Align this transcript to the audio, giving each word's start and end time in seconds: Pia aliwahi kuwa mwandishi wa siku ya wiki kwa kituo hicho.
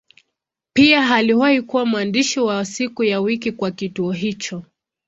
Pia 0.73 1.15
aliwahi 1.15 1.61
kuwa 1.61 1.85
mwandishi 1.85 2.39
wa 2.39 2.65
siku 2.65 3.03
ya 3.03 3.21
wiki 3.21 3.51
kwa 3.51 3.71
kituo 3.71 4.11
hicho. 4.11 4.63